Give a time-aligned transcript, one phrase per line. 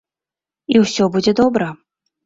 [0.75, 1.03] І ўсё
[1.41, 1.73] добра будзе.